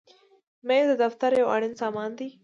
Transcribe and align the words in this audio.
مېز 0.67 0.87
د 0.91 0.93
دفتر 1.03 1.31
یو 1.39 1.47
اړین 1.55 1.73
سامان 1.81 2.11
دی. 2.19 2.29